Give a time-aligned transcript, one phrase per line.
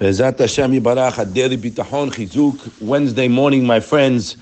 [0.00, 1.18] Yibarach,
[2.80, 4.38] Wednesday morning, my friends.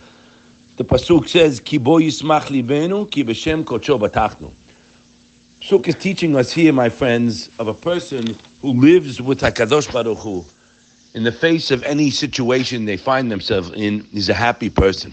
[0.77, 4.53] The Pasuk says, Ki bo yismach libenu, ki b'shem kocho batachnu.
[5.61, 10.19] Pasuk is teaching us here, my friends, of a person who lives with HaKadosh Baruch
[10.19, 10.45] Hu.
[11.15, 15.13] In the face of any situation they find themselves in, is a happy person.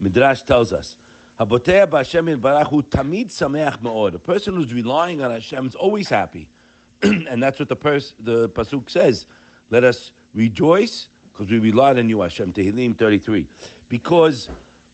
[0.00, 0.96] Midrash tells us,
[1.38, 4.16] Habotea b'Hashem Baruch Hu tamid sameach me'od.
[4.16, 6.50] A person who's relying on Hashem is always happy.
[7.02, 9.26] and that's what the pers- the pasuk says.
[9.70, 12.52] Let us rejoice because we relied on you, Hashem.
[12.52, 13.48] Tehillim 33.
[13.88, 14.48] Because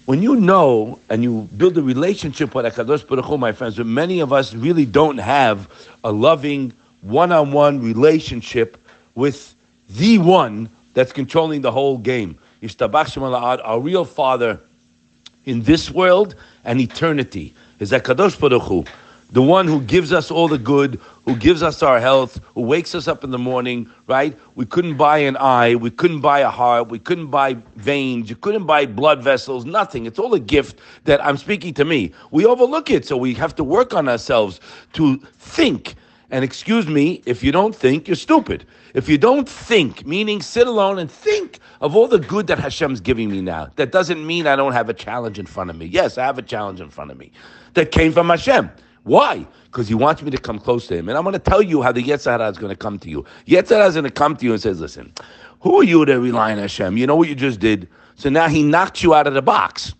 [0.06, 4.20] when you know and you build a relationship with Hakadosh Baruch Hu, my friends, many
[4.20, 5.68] of us really don't have
[6.02, 8.76] a loving one-on-one relationship
[9.14, 9.54] with
[9.90, 12.36] the one that's controlling the whole game.
[12.80, 14.60] Our real Father
[15.44, 16.34] in this world
[16.64, 18.84] and eternity is Hakadosh Baruch Hu
[19.32, 22.94] the one who gives us all the good, who gives us our health, who wakes
[22.94, 24.38] us up in the morning, right?
[24.54, 28.36] We couldn't buy an eye, we couldn't buy a heart, we couldn't buy veins, you
[28.36, 30.04] couldn't buy blood vessels, nothing.
[30.04, 32.12] It's all a gift that I'm speaking to me.
[32.30, 34.60] We overlook it, so we have to work on ourselves
[34.92, 35.94] to think.
[36.30, 38.66] And excuse me, if you don't think, you're stupid.
[38.94, 43.00] If you don't think, meaning sit alone and think of all the good that Hashem's
[43.00, 45.86] giving me now, that doesn't mean I don't have a challenge in front of me.
[45.86, 47.32] Yes, I have a challenge in front of me
[47.74, 48.70] that came from Hashem.
[49.04, 49.46] Why?
[49.64, 51.08] Because he wants me to come close to him.
[51.08, 53.10] And I'm going to tell you how the Yetzer Hara is going to come to
[53.10, 53.24] you.
[53.46, 55.12] Yetzer Hara is going to come to you and says, listen,
[55.60, 56.96] who are you to rely on Hashem?
[56.96, 57.88] You know what you just did?
[58.14, 59.94] So now he knocked you out of the box.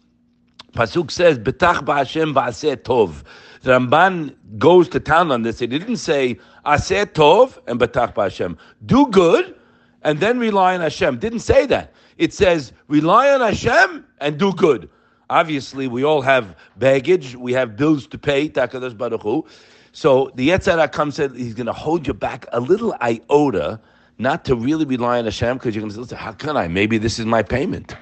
[0.72, 3.24] Pasuk says, Betach ba'Hashem ba'aseh tov.
[3.62, 5.58] The Ramban goes to town on this.
[5.58, 8.56] He didn't say, Aseh tov and Betach ba'Hashem.
[8.86, 9.54] Do good
[10.02, 11.18] and then rely on Hashem.
[11.18, 11.92] Didn't say that.
[12.18, 14.88] It says, rely on Hashem and do good.
[15.32, 17.36] Obviously, we all have baggage.
[17.36, 18.50] We have bills to pay.
[18.50, 19.46] Hakadosh Baruch Hu.
[19.92, 23.80] So the Yetzer Hara comes and he's going to hold you back a little iota,
[24.18, 26.68] not to really rely on Hashem, because you're going to say, listen, how can I?
[26.68, 27.96] Maybe this is my payment.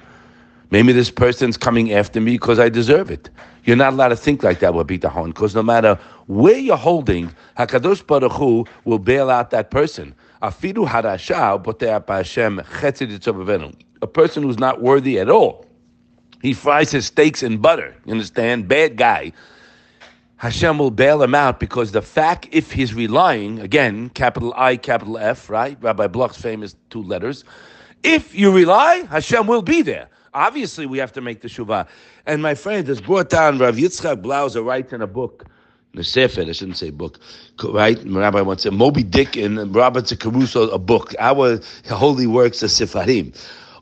[0.71, 3.29] Maybe this person's coming after me because I deserve it.
[3.63, 5.97] You're not allowed to think like that with Bitahon, because no matter
[6.27, 10.13] where you're holding, Hakadosh Baruch Hu will bail out that person.
[10.41, 10.51] A
[14.07, 15.65] person who's not worthy at all
[16.41, 17.95] he fries his steaks in butter.
[18.05, 18.67] You understand?
[18.67, 19.33] Bad guy.
[20.37, 25.19] Hashem will bail him out because the fact, if he's relying, again, capital I, capital
[25.19, 25.77] F, right?
[25.81, 27.43] Rabbi Bloch's famous two letters.
[28.01, 30.09] If you rely, Hashem will be there.
[30.33, 31.87] Obviously, we have to make the shuvah.
[32.25, 35.45] And my friend has brought down Rav Yitzchak Blazer writes in a book,
[35.93, 37.19] the Sefer, I shouldn't say book,
[37.63, 37.99] right?
[38.03, 41.13] Rabbi wants to Moby Dick and Robinson Crusoe, a book.
[41.19, 41.59] Our
[41.89, 43.35] holy works are Sefarim.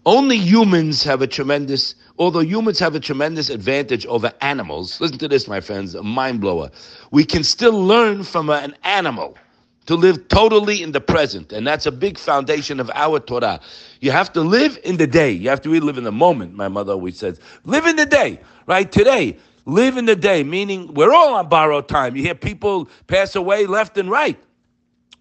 [0.09, 5.27] Only humans have a tremendous although humans have a tremendous advantage over animals, listen to
[5.27, 6.71] this, my friends, a mind blower.
[7.11, 9.37] We can still learn from an animal
[9.85, 11.53] to live totally in the present.
[11.53, 13.59] And that's a big foundation of our Torah.
[14.01, 15.29] You have to live in the day.
[15.29, 17.39] You have to really live in the moment, my mother always says.
[17.65, 18.91] Live in the day, right?
[18.91, 22.15] Today, live in the day, meaning we're all on borrowed time.
[22.15, 24.39] You hear people pass away left and right.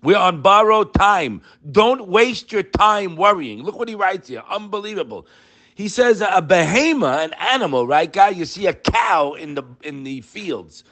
[0.03, 1.42] We're on borrowed time.
[1.72, 3.62] Don't waste your time worrying.
[3.62, 4.42] Look what he writes here.
[4.48, 5.26] Unbelievable.
[5.75, 8.31] He says a behema, an animal, right, guy?
[8.31, 10.84] You see a cow in the in the fields.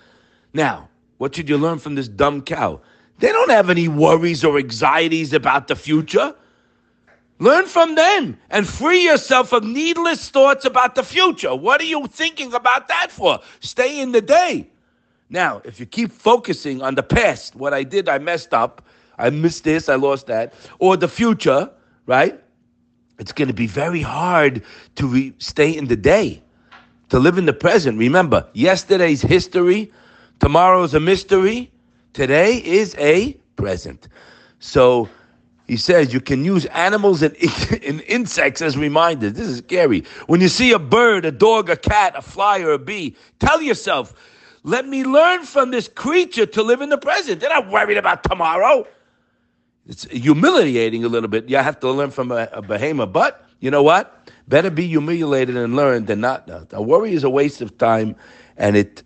[0.52, 2.80] Now, what should you learn from this dumb cow?
[3.18, 6.34] They don't have any worries or anxieties about the future.
[7.38, 11.54] Learn from them and free yourself of needless thoughts about the future.
[11.54, 13.40] What are you thinking about that for?
[13.60, 14.70] Stay in the day.
[15.28, 18.85] Now, if you keep focusing on the past, what I did, I messed up,
[19.18, 21.70] I missed this, I lost that, or the future,
[22.06, 22.40] right?
[23.18, 24.62] it's going to be very hard
[24.96, 26.42] to re- stay in the day,
[27.08, 27.98] to live in the present.
[27.98, 29.92] Remember, yesterday's history,
[30.40, 31.70] tomorrow's a mystery,
[32.12, 34.08] today is a present.
[34.58, 35.08] So
[35.66, 37.34] he says you can use animals and,
[37.84, 39.32] and insects as reminders.
[39.34, 40.04] This is scary.
[40.26, 43.62] When you see a bird, a dog, a cat, a fly, or a bee, tell
[43.62, 44.14] yourself,
[44.62, 47.40] let me learn from this creature to live in the present.
[47.40, 48.86] They're not worried about tomorrow.
[49.88, 51.48] It's humiliating a little bit.
[51.48, 54.30] You have to learn from a, a behemoth, but you know what?
[54.48, 56.48] Better be humiliated and learn than not.
[56.72, 58.16] A worry is a waste of time,
[58.56, 59.02] and it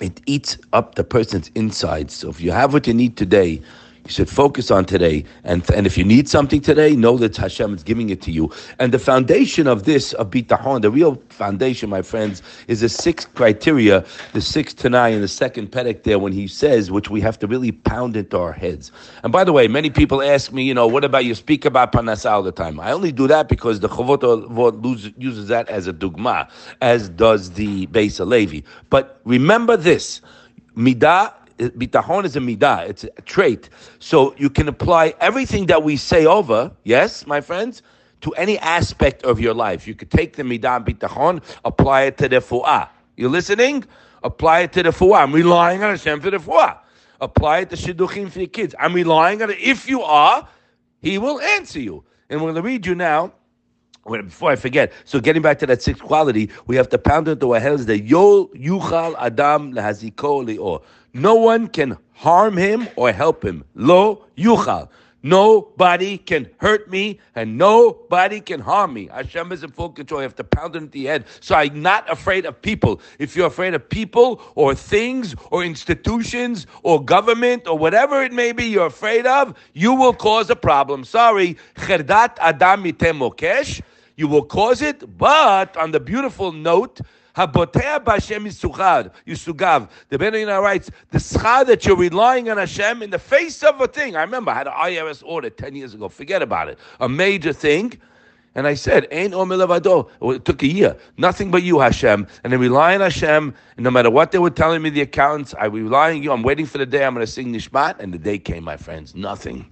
[0.00, 2.14] it eats up the person's insides.
[2.14, 3.62] So if you have what you need today,
[4.08, 5.22] you should focus on today.
[5.44, 8.50] And, and if you need something today, know that Hashem is giving it to you.
[8.78, 13.26] And the foundation of this, of bitahon, the real foundation, my friends, is the six
[13.26, 17.38] criteria, the six Tanai in the second Perek there when he says, which we have
[17.40, 18.90] to really pound into our heads.
[19.22, 21.92] And by the way, many people ask me, you know, what about you speak about
[21.92, 22.80] Parnasa all the time?
[22.80, 26.48] I only do that because the Chavot uses that as a dugma,
[26.80, 28.60] as does the Beis Levi.
[28.88, 30.22] But remember this,
[30.74, 33.68] Midah bitahon is a midah, it's a trait.
[33.98, 37.82] So you can apply everything that we say over, yes, my friends,
[38.22, 39.86] to any aspect of your life.
[39.86, 42.88] You could take the midah bitachon, apply it to the fu'ah.
[43.16, 43.84] You listening?
[44.22, 45.22] Apply it to the fu'ah.
[45.22, 46.78] I'm relying on Hashem for the fu'ah.
[47.20, 48.74] Apply it to shidduchim for your kids.
[48.78, 49.58] I'm relying on it.
[49.58, 50.48] If you are,
[51.00, 52.04] He will answer you.
[52.30, 53.32] And we're going to read you now.
[54.08, 57.54] Before I forget, so getting back to that sixth quality, we have to pound into
[57.54, 60.82] our heads that Yol Yuchal Adam Lahaziko Lior.
[61.12, 63.64] No one can harm him or help him.
[63.74, 64.88] Lo Yuchal.
[65.22, 69.08] Nobody can hurt me and nobody can harm me.
[69.12, 70.20] Hashem is in full control.
[70.20, 71.24] You have to pound it into the head.
[71.40, 73.00] So I'm not afraid of people.
[73.18, 78.52] If you're afraid of people or things or institutions or government or whatever it may
[78.52, 81.02] be you're afraid of, you will cause a problem.
[81.04, 81.56] Sorry.
[81.76, 82.84] Adam.
[84.18, 87.00] You will cause it, but on the beautiful note,
[87.36, 89.12] Habotea b'Hashem yisugav.
[89.24, 89.88] Yisugav.
[90.08, 93.86] The Ben writes the schar that you're relying on Hashem in the face of a
[93.86, 94.16] thing.
[94.16, 96.08] I remember I had an IRS audit ten years ago.
[96.08, 96.80] Forget about it.
[96.98, 97.96] A major thing.
[98.56, 100.10] And I said, omilavado.
[100.34, 100.96] It took a year.
[101.16, 102.26] Nothing but you, Hashem.
[102.42, 103.54] And I rely on Hashem.
[103.76, 106.32] And no matter what they were telling me, the accountants, I rely on you.
[106.32, 108.00] I'm waiting for the day I'm going to sing Nishmat.
[108.00, 109.14] And the day came, my friends.
[109.14, 109.70] Nothing.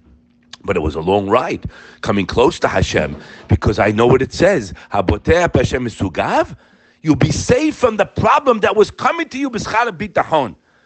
[0.67, 1.65] But it was a long ride
[2.01, 3.15] coming close to Hashem
[3.47, 4.73] because I know what it says.
[7.01, 9.49] You'll be safe from the problem that was coming to you.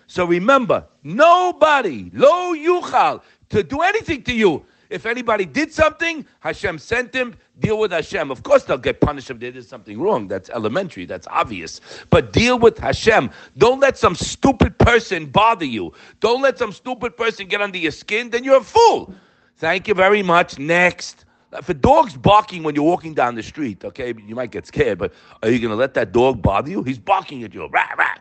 [0.08, 4.64] So remember, nobody, lo yuchal, to do anything to you.
[4.92, 8.30] If anybody did something, Hashem sent him, deal with Hashem.
[8.30, 10.28] Of course, they'll get punished if they did something wrong.
[10.28, 11.80] That's elementary, that's obvious.
[12.10, 13.32] But deal with Hashem.
[13.58, 15.94] Don't let some stupid person bother you.
[16.20, 19.16] Don't let some stupid person get under your skin, then you're a fool.
[19.62, 20.58] Thank you very much.
[20.58, 21.26] Next.
[21.54, 24.98] If a dog's barking when you're walking down the street, okay, you might get scared,
[24.98, 25.14] but
[25.44, 26.82] are you going to let that dog bother you?
[26.82, 27.68] He's barking at you.
[27.68, 28.16] Rah, rah.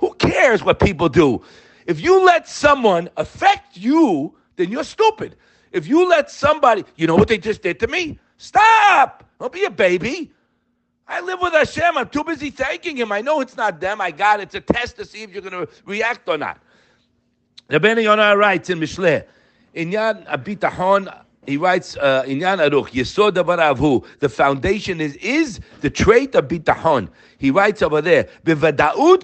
[0.00, 1.40] Who cares what people do?
[1.86, 5.36] If you let someone affect you, then you're stupid.
[5.70, 8.18] If you let somebody, you know what they just did to me?
[8.36, 9.22] Stop!
[9.38, 10.32] Don't be a baby.
[11.06, 11.96] I live with Hashem.
[11.96, 13.12] I'm too busy thanking Him.
[13.12, 14.00] I know it's not them.
[14.00, 14.52] I got it.
[14.52, 16.58] It's a test to see if you're going to react or not.
[17.70, 19.24] Rabbeinu Yonah writes in Mishlei,
[19.72, 21.08] Inyan abitahon
[21.46, 27.08] he writes, uh, Inyan Aruch, Yesod Avhu, the foundation is, is the trait of bitahon.
[27.38, 29.20] He writes over there, lelo.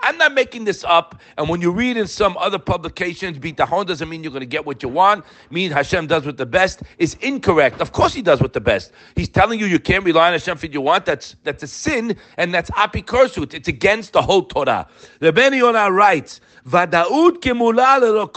[0.00, 1.20] I'm not making this up.
[1.36, 4.64] And when you read in some other publications, bitahon doesn't mean you're going to get
[4.64, 5.24] what you want.
[5.50, 7.80] Mean Hashem does with the best is incorrect.
[7.80, 8.92] Of course He does with the best.
[9.16, 11.04] He's telling you you can't rely on Hashem for what you want.
[11.04, 13.52] That's that's a sin, and that's apikursut.
[13.52, 14.86] It's against the whole Torah.
[15.18, 18.30] Ben Yonah writes, Vadaut kimura lelo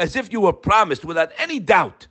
[0.00, 2.06] as if you were promised without any doubt.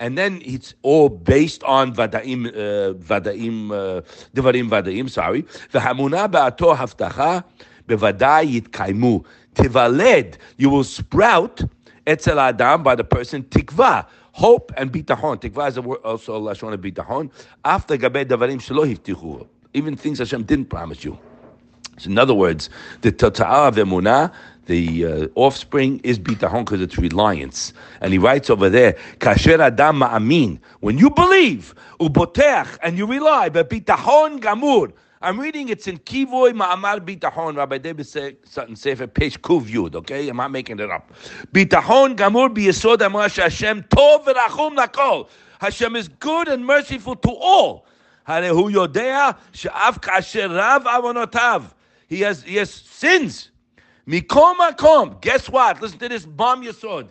[0.00, 4.02] And then it's all based on vadaim, uh, vadaim, uh,
[4.34, 5.44] devarim vadaim, sorry.
[5.72, 7.44] V'hamuna ba'ato haftacha
[7.86, 9.24] bevadai yitkaimu.
[9.54, 11.62] Tivaled, you will sprout
[12.06, 14.06] etzel adam by the person tikva.
[14.32, 15.40] Hope and bitahon.
[15.40, 17.30] Tikva is also lashon of bitahon.
[17.64, 19.48] After gabe devarim shelo hiftichu.
[19.74, 21.18] Even things Hashem didn't promise you.
[21.98, 22.70] So in other words,
[23.00, 24.32] the tota'ah of emunah,
[24.68, 27.72] the uh, offspring is bitahon because it's reliance.
[28.00, 33.48] And he writes over there, kasher adam ma'amin, when you believe, uboteach, and you rely,
[33.48, 34.92] but bitahon gamur.
[35.20, 40.28] I'm reading it's in Kivoy Ma'amar Bitahon, Rabbi David Sutton Sefer, page Kuv Yud, okay?
[40.28, 41.12] I'm not making it up.
[41.52, 45.28] Bitahon gamur biyesod amar Hashem tov v'rachum lakol.
[45.60, 47.84] Hashem is good and merciful to all.
[48.28, 51.72] Harehu yodea she'av kasher rav avonotav.
[52.06, 53.50] He has, he has sins.
[54.08, 55.20] Mikom makom.
[55.20, 55.82] Guess what?
[55.82, 57.08] Listen to this bomb yesod.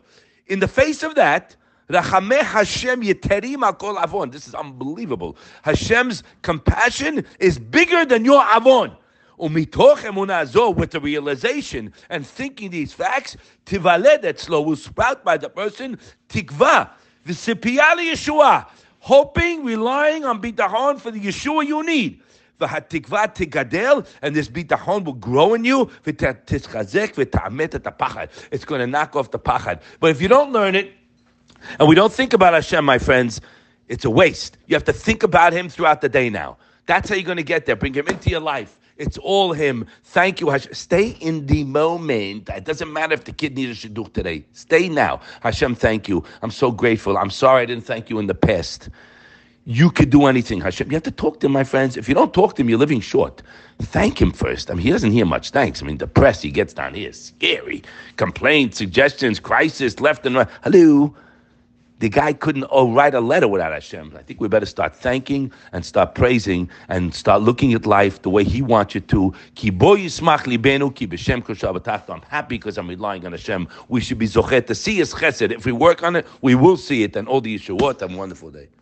[0.48, 1.56] In the face of that,
[1.90, 4.32] Rachameh Hashem yeterim akol avon.
[4.32, 5.38] This is unbelievable.
[5.62, 8.98] Hashem's compassion is bigger than your avon.
[9.40, 15.50] Umitoch emunazo, with the realization and thinking these facts, tivaled etzlo will sprout by the
[15.50, 16.00] person
[16.30, 16.90] tikva,
[17.26, 18.68] the Yeshua,
[19.00, 22.24] hoping, relying on bitahon for the Yeshua you need
[22.60, 28.88] v'hatikva tigadel, and this bitachon will grow in you, v'titzchazek v'ta'amet et It's going to
[28.88, 29.82] knock off the pachad.
[30.00, 30.94] But if you don't learn it,
[31.80, 33.42] and we don't think about Hashem, my friends,
[33.88, 34.58] it's a waste.
[34.68, 36.58] You have to think about Him throughout the day now.
[36.86, 37.76] That's how you're going to get there.
[37.76, 38.78] Bring Him into your life.
[38.98, 39.86] It's all Him.
[40.04, 40.74] Thank you, Hashem.
[40.74, 42.50] Stay in the moment.
[42.50, 44.46] It doesn't matter if the kid needs a shidduch today.
[44.54, 45.22] Stay now.
[45.42, 46.24] Hashem, thank you.
[46.42, 47.18] I'm so grateful.
[47.18, 48.90] I'm sorry I didn't thank you in the past
[49.70, 50.90] you could do anything, Hashem.
[50.90, 51.98] You have to talk to him, my friends.
[51.98, 53.42] If you don't talk to him, you're living short.
[53.82, 54.72] Thank him first.
[54.72, 55.84] I mean, he doesn't hear much thanks.
[55.84, 57.84] I mean, the press he gets down here is scary.
[58.16, 60.48] Complaints, suggestions, crisis, left and right.
[60.64, 61.14] Hello.
[62.00, 64.16] the guy couldn't oh, write a letter without Hashem.
[64.18, 68.30] I think we better start thanking and start praising and start looking at life the
[68.30, 69.34] way He wants you to.
[72.10, 73.68] I'm happy because I'm relying on Hashem.
[73.90, 75.52] We should be zochet to see His chesed.
[75.52, 77.18] If we work on it, we will see it.
[77.18, 78.00] And all the Yeshuot.
[78.00, 78.70] Have a wonderful day.